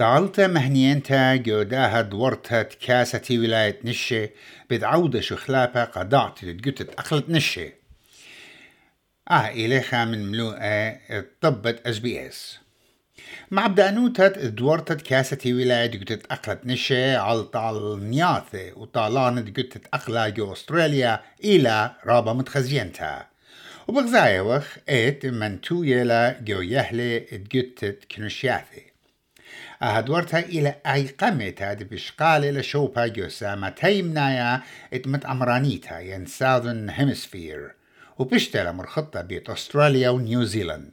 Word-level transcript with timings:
طالتا 0.00 0.46
مهنينتا 0.46 1.36
جوداها 1.36 2.00
دورتا 2.00 2.62
كاسة 2.62 3.22
ولاية 3.30 3.78
نشة 3.84 4.28
بدعودة 4.70 5.20
شخلابة 5.20 5.84
قضاعت 5.84 6.38
تجتت 6.38 6.94
أخلت 6.94 7.30
نشة 7.30 7.72
آه 9.30 9.48
إليها 9.48 10.04
من 10.04 10.30
ملوءة 10.30 10.98
طبت 11.40 11.86
اس 11.86 11.98
بي 11.98 12.28
اس 12.28 12.58
مع 13.50 13.66
بدانوتت 13.66 14.38
دورتت 14.38 15.02
كاسة 15.02 15.38
ولاية 15.46 15.86
جتت 15.86 16.26
أقلت 16.26 16.66
نشة 16.66 17.18
على 17.18 17.42
طال 17.42 18.10
نياثة 18.10 18.72
وطالان 18.76 19.44
جتت 19.44 19.86
أقلا 19.94 20.28
جو 20.28 20.52
أستراليا 20.52 21.20
إلى 21.44 21.90
رابا 22.06 22.32
متخزينتا 22.32 23.26
وبغزايوخ 23.88 24.64
تو 25.62 25.82
يلا 25.82 26.40
جو 26.40 26.60
يهلي 26.60 27.18
جتت 27.52 28.04
كنشياثي 28.16 28.89
أهدورتها 29.82 30.40
إلى 30.40 30.74
أي 30.86 31.06
قمتها 31.06 31.74
بشقال 31.74 32.44
إلى 32.44 32.62
شوبا 32.62 33.06
جوسا 33.06 33.74
تيمنايا 33.76 34.62
إتمت 34.92 35.24
أمرانيتا 35.24 35.98
ين 35.98 36.26
ساذن 36.26 36.90
هيمسفير 36.90 37.74
وبشتلا 38.18 38.72
مرخطة 38.72 39.20
بيت 39.20 39.50
أستراليا 39.50 40.10
ونيوزيلند 40.10 40.92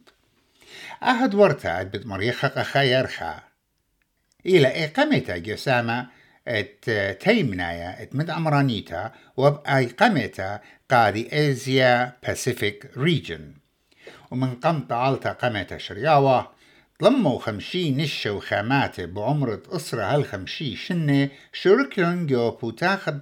أهدورتها 1.03 1.83
بتمريخق 1.83 2.61
خيرخا 2.61 3.39
إلى 4.45 4.67
أي 4.67 4.85
قمتها 4.88 5.38
جسامة 5.38 6.08
إت 6.47 6.89
تيمنايا 7.21 8.03
ات 8.03 8.16
مد 8.16 8.30
أمرانيتا 8.30 9.11
وبأي 9.38 9.85
قمتها 9.85 10.61
قادي 10.91 11.33
إيزيا 11.33 12.13
باسيفيك 12.23 12.91
ريجن 12.97 13.53
ومن 14.31 14.55
قمت 14.55 14.91
عالتا 14.91 15.31
قمتها 15.31 15.77
شرياوة. 15.77 16.56
ضموا 17.04 17.40
خمشي 17.40 17.92
نشة 17.92 18.32
وخاماتي 18.32 19.06
بعمرة 19.06 19.64
أسرة 19.70 20.03
هالخمشي 20.03 20.76
شنة 20.76 21.30
شركلن 21.54 22.28
جو 22.28 22.52
بوتاخد 22.52 23.22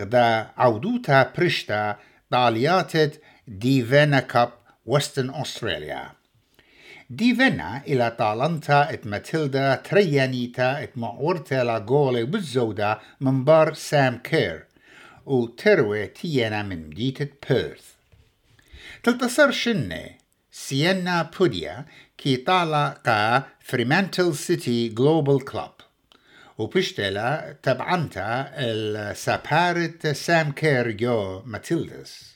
غدا 0.00 0.50
عودوتا 0.56 1.32
برشتا 1.38 1.96
طالياتت 2.30 3.20
ديفينا 3.48 4.20
كاب 4.20 4.52
وستن 4.86 5.34
أستراليا. 5.34 6.12
ديفينا 7.10 7.82
إلى 7.86 8.16
طالنتا 8.18 8.92
إت 8.92 9.06
ماتيلدا 9.06 9.74
تريانيتا 9.74 10.82
إت 10.82 10.98
معورتا 10.98 11.64
لاغولي 11.64 12.24
بالزودة 12.24 13.00
من 13.20 13.44
بار 13.44 13.74
سام 13.74 14.18
كير 14.18 14.66
وتروي 15.26 16.06
تيانا 16.06 16.62
من 16.62 16.86
مدينة 16.86 17.28
بيرث. 17.48 17.86
تلتصر 19.02 19.50
شنة 19.50 20.23
سينا 20.56 21.22
بوديا 21.22 21.84
كي 22.18 22.36
طالع 22.36 22.88
قا 22.88 23.42
فريمانتل 23.60 24.34
سيتي 24.36 24.88
جلوبال 24.88 25.44
كلوب 25.44 25.70
وبشتلا 26.58 27.56
تبعنتا 27.62 28.50
السابارت 28.58 30.06
سام 30.06 30.52
كير 30.52 30.90
جو 30.90 31.42
ماتيلدس 31.46 32.34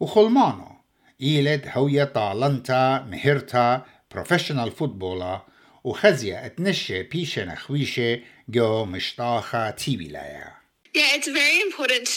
وخلمانو 0.00 0.76
إيلد 1.22 1.70
هوية 1.74 2.04
طالنتا 2.04 3.06
مهرتا 3.10 3.86
بروفيشنال 4.10 4.70
فوتبولا 4.72 5.46
وخزية 5.84 6.46
اتنشي 6.46 7.02
بيشن 7.02 7.54
خويشة 7.54 8.20
جو 8.48 8.84
مشطاخة 8.84 9.70
تيبيلايا 9.70 10.56
Yeah, 10.94 11.16
it's 11.16 11.28
very 11.28 11.60
important 11.60 12.08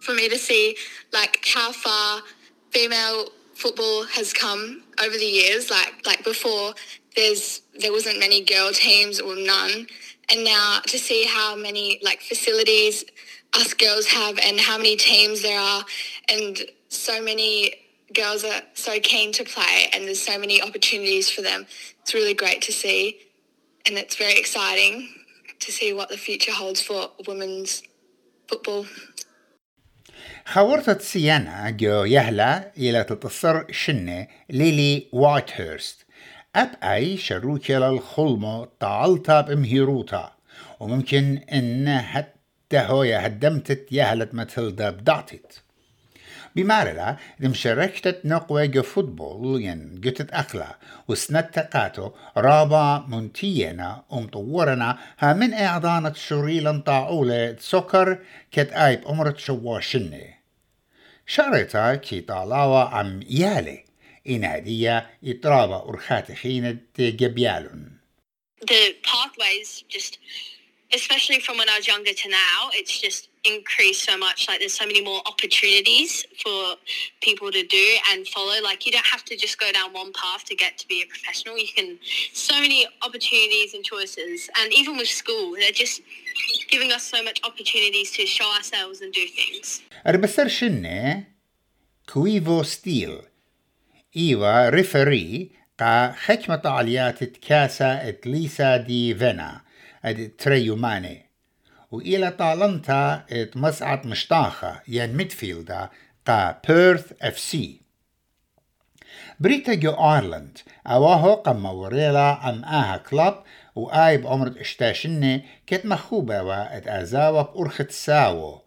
for 0.00 0.14
me 0.14 0.28
to 0.28 0.38
see 0.38 0.76
like 1.12 1.44
how 1.54 1.70
far 1.72 2.22
female 2.70 3.41
football 3.54 4.04
has 4.04 4.32
come 4.32 4.82
over 5.02 5.16
the 5.16 5.24
years. 5.24 5.70
Like 5.70 5.94
like 6.06 6.24
before, 6.24 6.74
there's 7.16 7.62
there 7.78 7.92
wasn't 7.92 8.18
many 8.18 8.44
girl 8.44 8.70
teams 8.72 9.20
or 9.20 9.36
none, 9.36 9.86
and 10.30 10.44
now 10.44 10.80
to 10.86 10.98
see 10.98 11.24
how 11.24 11.56
many 11.56 12.00
like 12.02 12.20
facilities 12.20 13.04
us 13.54 13.74
girls 13.74 14.06
have 14.06 14.38
and 14.38 14.58
how 14.58 14.76
many 14.76 14.96
teams 14.96 15.42
there 15.42 15.60
are, 15.60 15.84
and 16.28 16.62
so 16.88 17.22
many 17.22 17.74
girls 18.14 18.44
are 18.44 18.62
so 18.74 18.98
keen 19.00 19.32
to 19.32 19.44
play, 19.44 19.90
and 19.92 20.04
there's 20.04 20.20
so 20.20 20.38
many 20.38 20.62
opportunities 20.62 21.30
for 21.30 21.42
them. 21.42 21.66
It's 22.00 22.14
really 22.14 22.34
great 22.34 22.62
to 22.62 22.72
see, 22.72 23.18
and 23.86 23.96
it's 23.96 24.16
very 24.16 24.34
exciting 24.34 25.08
to 25.60 25.72
see 25.72 25.92
what 25.92 26.08
the 26.08 26.16
future 26.16 26.52
holds 26.52 26.82
for 26.82 27.10
women's 27.26 27.82
football. 28.48 28.86
خورتت 30.46 31.00
سيانا 31.00 31.70
جو 31.70 32.04
يهلا 32.04 32.72
إلى 32.78 33.04
تتصر 33.04 33.72
شنة 33.72 34.26
ليلي 34.50 35.08
وايتهيرست. 35.12 36.06
أب 36.56 36.70
أي 36.82 37.16
شروكة 37.16 37.78
للخلمة 37.78 38.64
طالتا 38.80 39.40
بمهيروتا. 39.40 40.32
وممكن 40.80 41.38
إن 41.52 41.98
حتى 42.00 42.78
هويا 42.78 43.26
هدمتت 43.26 43.92
يهلت 43.92 44.34
ماتيلدا 44.34 44.90
بدعتت. 44.90 45.62
بمارلا 46.56 47.16
مشاركة 47.40 48.14
نقوى 48.24 48.68
جو 48.68 48.82
فوتبول 48.82 49.62
ين 49.62 50.00
جتت 50.00 50.30
أخلا 50.30 50.78
وسنت 51.08 51.54
تقاتو 51.54 52.10
رابا 52.36 53.06
منتينا 53.08 54.04
ومطورنا 54.10 54.98
ها 55.18 55.32
من 55.32 55.54
إعضانة 55.54 56.12
شريلا 56.12 56.82
طاعولة 56.86 57.56
سكر 57.60 58.18
كت 58.52 58.72
آيب 58.72 59.08
أمرت 59.08 59.38
شواشنة 59.38 60.34
شارتا 61.26 61.94
كي 61.94 62.20
طالاوا 62.20 62.80
عم 62.80 63.20
يالي 63.30 63.84
إنادية 64.28 65.10
إطرابة 65.24 65.88
أرخات 65.88 66.32
خينة 66.32 66.76
جبيالون 66.98 67.98
The 68.70 68.94
pathways 69.02 69.84
just 69.88 70.18
especially 70.93 71.39
from 71.39 71.57
when 71.57 71.69
I 71.69 71.77
was 71.77 71.87
younger 71.87 72.13
to 72.13 72.29
now, 72.29 72.69
it's 72.73 72.99
just 72.99 73.27
increased 73.43 74.03
so 74.05 74.17
much. 74.17 74.47
Like 74.47 74.59
there's 74.59 74.73
so 74.73 74.85
many 74.85 75.01
more 75.03 75.21
opportunities 75.25 76.25
for 76.43 76.75
people 77.21 77.51
to 77.51 77.63
do 77.63 77.87
and 78.11 78.27
follow. 78.27 78.61
Like 78.63 78.85
you 78.85 78.91
don't 78.91 79.05
have 79.05 79.23
to 79.25 79.35
just 79.35 79.59
go 79.59 79.69
down 79.71 79.93
one 79.93 80.11
path 80.13 80.45
to 80.45 80.55
get 80.55 80.77
to 80.77 80.87
be 80.87 81.01
a 81.01 81.07
professional. 81.07 81.57
You 81.57 81.67
can 81.75 81.99
so 82.33 82.55
many 82.65 82.87
opportunities 83.01 83.73
and 83.73 83.83
choices. 83.83 84.49
And 84.59 84.73
even 84.73 84.97
with 84.97 85.09
school, 85.09 85.53
they're 85.59 85.71
just 85.71 86.01
giving 86.69 86.91
us 86.91 87.03
so 87.03 87.21
much 87.23 87.41
opportunities 87.43 88.11
to 88.17 88.25
show 88.25 88.49
ourselves 88.57 89.01
and 89.01 89.11
do 89.13 89.25
things. 89.39 89.81
أربسر 90.07 90.47
شنة 90.47 91.23
كويفو 92.13 92.63
ستيل 92.63 93.21
إيوا 94.17 94.69
ريفري 94.69 95.51
قا 95.79 96.15
خكمة 96.25 96.61
عليات 96.65 97.23
تكاسا 97.23 98.09
اتليسا 98.09 98.77
دي 98.77 99.15
فينا 99.15 99.61
اد 100.04 100.30
تريوماني 100.38 101.26
وإلى 101.90 102.30
طالنتا 102.30 103.24
إت 103.30 103.56
مسعت 103.56 104.06
مشتاخة 104.06 104.80
ين 104.88 105.16
ميدفيلدا 105.16 105.90
قا 106.26 106.60
بيرث 106.68 107.12
إف 107.22 107.38
سي. 107.38 107.80
بريتا 109.40 109.74
جو 109.74 109.90
آيرلند 109.90 110.58
أواهو 110.86 111.34
قم 111.34 111.64
وريلا 111.64 112.50
أم 112.50 112.64
آها 112.64 112.96
كلاب 112.96 113.42
وآي 113.74 114.18
بعمر 114.18 114.54
اشتاشنة 114.60 115.42
كت 115.66 115.86
مخوبة 115.86 116.42
وا 116.42 116.76
إت 116.76 116.88
ازاوا 116.88 117.42
بأرخت 117.42 117.90
ساو 117.90 118.62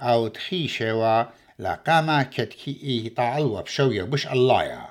أو 0.00 0.28
تخيشة 0.28 0.94
وا 0.94 1.24
لقاما 1.58 2.22
كت 2.22 2.52
كي 2.52 3.12
طالوا 3.16 3.60
بشوية 3.60 4.02
بش 4.02 4.26
اللايا 4.26 4.86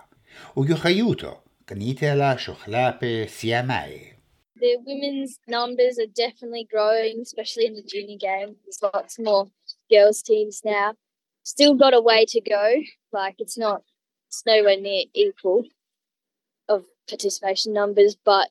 ويو 0.55 0.75
خيوتو 0.75 1.33
قنيتلا 1.69 2.37
شخلابة 2.37 3.25
سياماي. 3.25 4.18
the 4.58 4.76
women's 4.86 5.38
numbers 5.48 5.98
are 5.98 6.06
definitely 6.06 6.66
growing, 6.70 7.20
especially 7.20 7.66
in 7.66 7.74
the 7.74 7.82
junior 7.82 8.18
game. 8.18 8.56
There's 8.64 8.80
lots 8.82 9.18
more 9.18 9.48
girls 9.90 10.22
teams 10.22 10.62
now. 10.64 10.94
Still 11.42 11.74
got 11.74 11.94
a 11.94 12.00
way 12.00 12.24
to 12.28 12.40
go. 12.40 12.74
Like 13.12 13.36
it's 13.38 13.58
not, 13.58 13.82
it's 14.28 14.44
nowhere 14.46 14.80
near 14.80 15.04
equal 15.14 15.64
of 16.68 16.84
participation 17.08 17.72
numbers, 17.72 18.16
but 18.24 18.48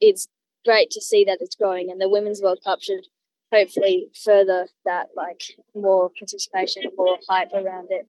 it's 0.00 0.28
great 0.64 0.90
to 0.92 1.00
see 1.00 1.24
that 1.24 1.38
it's 1.40 1.56
growing. 1.56 1.90
And 1.90 2.00
the 2.00 2.08
Women's 2.08 2.40
World 2.40 2.60
Cup 2.64 2.80
should 2.80 3.06
hopefully 3.52 4.10
further 4.14 4.68
that, 4.84 5.08
like 5.16 5.42
more 5.74 6.10
participation, 6.18 6.84
more 6.96 7.18
hype 7.28 7.52
around 7.52 7.88
it. 7.90 8.06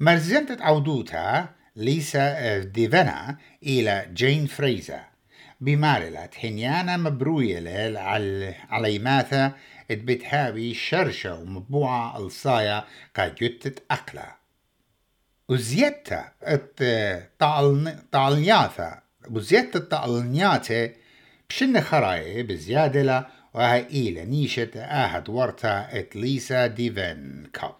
مرزنت 0.00 0.60
عودوتها 0.60 1.56
ليسا 1.76 2.58
ديفانا 2.58 3.38
إلى 3.62 4.10
جين 4.12 4.46
فريزر 4.46 5.00
بمارلت 5.61 6.33
هنيانا 6.43 6.97
مبروية 6.97 7.57
على 8.69 8.99
ماثا 8.99 9.51
بتهاوي 9.89 10.73
شرشة 10.73 11.39
ومبوعة 11.39 12.17
الصايا 12.17 12.83
قد 13.15 13.35
جتت 13.35 13.83
أقلا 13.91 14.35
وزيادة 15.49 16.33
الطالنياثا 16.43 19.01
وزيادة 19.31 19.79
الطالنياثة 19.79 20.91
بشن 21.49 21.81
خراي 21.81 22.43
بزيادة 22.43 23.01
لا 23.01 23.27
وهي 23.53 23.87
إيلا 23.89 24.23
نيشة 24.25 24.79
آهد 24.79 25.29
ورتا 25.29 25.87
اتليسا 25.91 26.67
ديفن 26.67 27.47
كاب 27.53 27.75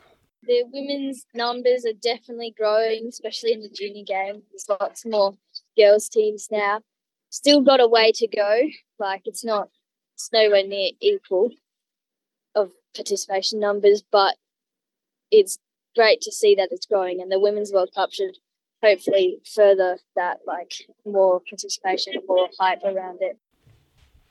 The 0.48 0.64
women's 0.72 1.26
numbers 1.34 1.86
are 1.90 1.98
definitely 2.12 2.54
growing, 2.56 3.08
especially 3.08 3.54
in 3.54 3.62
the 3.62 3.70
junior 3.70 4.04
game. 4.04 4.44
There's 4.52 4.70
lots 4.70 5.04
more 5.04 5.34
girls 5.76 6.08
teams 6.08 6.50
now. 6.52 6.82
still 7.35 7.61
got 7.61 7.81
a 7.81 7.89
way 7.89 8.13
to 8.13 8.27
go. 8.29 8.61
Like 8.99 9.23
it's 9.25 9.45
not, 9.45 9.69
it's 10.15 10.31
nowhere 10.33 10.67
near 10.67 10.91
equal 11.01 11.51
of 12.55 12.71
participation 12.95 13.61
numbers, 13.61 14.03
but 14.11 14.37
it's 15.31 15.59
great 15.97 16.21
to 16.23 16.33
see 16.33 16.55
that 16.57 16.69
it's 16.71 16.87
growing. 16.87 17.21
And 17.21 17.31
the 17.31 17.41
Women's 17.41 17.73
World 17.73 17.91
Cup 17.95 18.13
should 18.13 18.37
hopefully 18.83 19.41
further 19.45 19.99
that, 20.17 20.41
like 20.47 20.73
more 21.05 21.41
participation, 21.49 22.15
more 22.27 22.49
hype 22.59 22.85
around 22.85 23.19
it. 23.21 23.39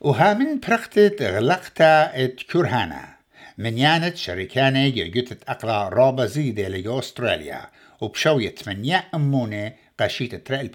وها 0.02 0.34
برختة 0.34 1.38
غلقتا 1.38 2.24
ات 2.26 2.44
كرهانا 2.44 3.18
من 3.58 3.78
يانت 3.78 4.16
شركانة 4.18 4.90
جيجتت 4.90 5.50
أقلا 5.50 5.90
رابا 5.90 6.26
زيدة 6.26 6.68
لأستراليا 6.68 7.72
وبشوية 8.02 8.56
من 8.68 8.86
يا 8.86 8.98
أمونة 8.98 9.76
قاشيت 10.00 10.36
ترقل 10.36 10.68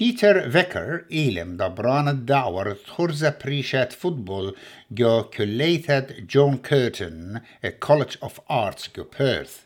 بأسريتري 0.00 0.12
بيتر 0.12 0.50
فيكر 0.50 1.04
إيلم 1.12 1.56
دبران 1.56 2.08
الدعور 2.08 2.76
خرزة 2.86 3.34
بريشات 3.44 3.92
فوتبول 3.92 4.56
جو 4.90 5.22
كليثة 5.22 6.06
جون 6.30 6.56
كيرتن 6.56 7.40
كولج 7.80 8.16
اوف 8.22 8.40
ارتس 8.50 8.90
جو 8.96 9.04
بيرث 9.18 9.56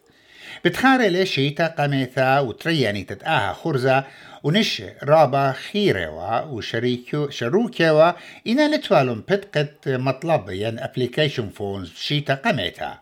بتخاري 0.64 1.08
لشيتا 1.08 1.66
قميثا 1.66 2.38
وترياني 2.40 3.04
تتآها 3.04 3.52
خرزة 3.52 4.04
ونش 4.42 4.82
رابا 5.02 5.52
خيروا 5.52 6.40
وشريكو 6.40 7.30
شروكوا 7.30 8.12
إنا 8.46 8.76
لتوالون 8.76 9.20
بتقت 9.20 9.88
مطلب 9.88 10.50
ين 10.50 10.78
ابليكيشن 10.78 11.48
فونز 11.48 11.92
شيتا 11.96 12.34
قميتا 12.34 12.98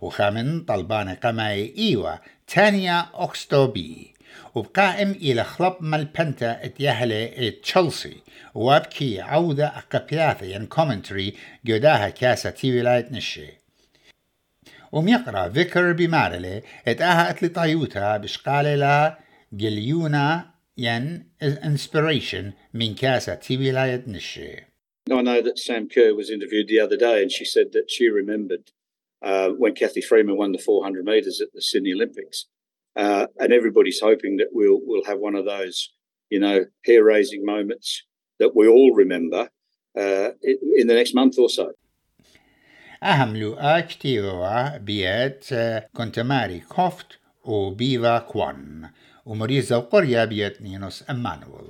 وخامن 0.00 0.60
طلبان 0.60 1.08
قماي 1.08 1.74
إيوا 1.78 2.12
تانيا 2.46 3.06
أوكستوبي 3.14 4.13
وبقائم 4.54 5.10
إلى 5.10 5.44
خلب 5.44 5.76
مالبنتا 5.80 6.64
اتيهلي 6.64 7.50
تشلسي 7.50 8.16
وابكي 8.54 9.20
عودة 9.20 9.66
أقبياثي 9.66 10.52
ين 10.52 10.66
كومنتري 10.66 11.34
جداها 11.66 12.08
كاسة 12.08 12.50
تي 12.50 12.80
ولاية 12.80 13.08
نشي. 13.10 13.48
وميقرا 14.92 15.48
فيكر 15.48 15.92
بمارلي 15.92 16.62
اتاها 16.88 17.30
أتلي 17.30 17.48
طايوتا 17.48 18.16
بشقالي 18.16 18.76
لا 18.76 19.18
جليونا 19.52 20.50
ين 20.78 21.24
inspiration 21.42 22.44
من 22.74 22.94
كاسة 22.94 23.34
تي 23.34 23.56
ولاية 23.56 24.04
نشي. 24.06 24.74
I 25.10 25.20
know 25.20 25.42
that 25.42 25.58
Sam 25.58 25.88
Kerr 25.88 26.14
was 26.14 26.30
interviewed 26.30 26.68
the 26.68 26.80
other 26.80 26.96
day 26.96 27.20
and 27.22 27.30
she 27.30 27.44
said 27.44 27.72
that 27.72 27.90
she 27.90 28.08
remembered 28.08 28.70
uh, 29.22 29.50
when 29.50 29.74
Kathy 29.74 30.00
Freeman 30.00 30.36
won 30.36 30.52
the 30.52 30.58
400 30.58 31.04
metres 31.04 31.40
at 31.40 31.52
the 31.52 31.60
Sydney 31.60 31.92
Olympics. 31.92 32.46
Uh, 32.95 33.27
and 33.39 33.53
everybody's 33.53 33.99
hoping 33.99 34.37
that 34.37 34.47
we'll, 34.51 34.79
we'll 34.83 35.05
have 35.05 35.19
one 35.19 35.35
of 35.35 35.45
those, 35.45 35.93
you 36.29 36.39
know, 36.39 36.65
hair 36.85 37.03
raising 37.03 37.45
moments 37.45 38.03
that 38.39 38.55
we 38.55 38.67
all 38.67 38.93
remember 38.93 39.49
uh, 39.97 40.29
in 40.79 40.87
the 40.87 40.93
next 40.93 41.13
month 41.13 41.37
or 41.39 41.49
so. 41.49 41.71
أهم 43.03 43.37
لقاء 43.37 43.79
كتيروا 43.81 44.77
بيت 44.77 45.45
كونتماري 45.95 46.59
كوفت 46.59 47.19
وبيفا 47.45 48.19
كوان 48.19 48.89
ومريزة 49.25 49.77
وقرية 49.77 50.25
بيت 50.25 50.61
نينوس 50.61 51.09
أمانويل 51.09 51.67